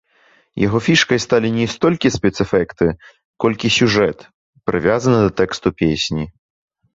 Яго 0.61 0.77
фішкай 0.85 1.19
сталі 1.25 1.49
не 1.57 1.67
столькі 1.73 2.11
спецэфекты, 2.15 2.87
колькі 3.45 3.67
сюжэт, 3.77 4.25
прывязаны 4.71 5.19
да 5.27 5.31
тэксту 5.43 5.69
песні. 5.85 6.25